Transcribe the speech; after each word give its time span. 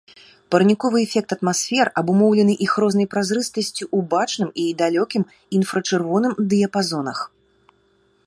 Парніковы 0.53 0.99
эфект 1.07 1.33
атмасфер 1.35 1.89
абумоўлены 2.01 2.53
іх 2.67 2.71
рознай 2.83 3.07
празрыстасцю 3.13 3.85
ў 3.85 3.99
бачным 4.13 4.49
і 4.63 4.65
далёкім 4.81 5.23
інфрачырвоным 5.59 6.33
дыяпазонах. 6.55 7.19